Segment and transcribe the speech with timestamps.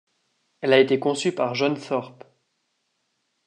[0.61, 2.23] Elle a été conçue par John Thorpe.